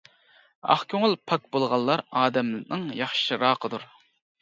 [0.75, 3.91] ئاق كۆڭۈل، پاك بولغانلار ئادەمنىڭ ياخشىراقىدۇر.